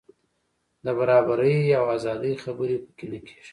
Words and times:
د 0.85 0.87
برابرۍ 0.97 1.57
او 1.79 1.85
ازادۍ 1.97 2.33
خبرې 2.43 2.77
په 2.83 2.89
کې 2.97 3.05
نه 3.11 3.19
کېږي. 3.27 3.49